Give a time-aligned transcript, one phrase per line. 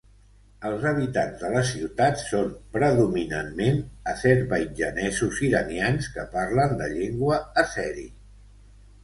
[0.67, 3.77] Els habitants de la ciutat són predominantment
[4.15, 8.09] azerbaidjanesos iranians que parlen la llengua àzeri.